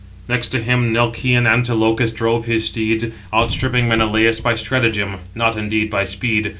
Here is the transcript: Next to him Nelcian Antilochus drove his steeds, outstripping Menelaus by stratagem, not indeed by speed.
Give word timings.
Next 0.27 0.47
to 0.47 0.59
him 0.63 0.91
Nelcian 0.91 1.45
Antilochus 1.47 2.09
drove 2.09 2.45
his 2.45 2.65
steeds, 2.65 3.05
outstripping 3.31 3.87
Menelaus 3.87 4.39
by 4.39 4.55
stratagem, 4.55 5.19
not 5.35 5.55
indeed 5.55 5.91
by 5.91 6.05
speed. 6.05 6.49